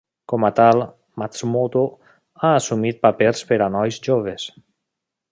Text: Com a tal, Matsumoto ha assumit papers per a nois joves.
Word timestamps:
Com 0.31 0.45
a 0.47 0.49
tal, 0.59 0.79
Matsumoto 1.23 1.83
ha 2.45 2.51
assumit 2.61 3.03
papers 3.07 3.43
per 3.51 3.59
a 3.67 3.71
nois 3.75 4.01
joves. 4.09 4.47